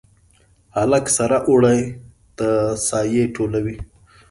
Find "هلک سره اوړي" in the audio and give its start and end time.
0.75-1.79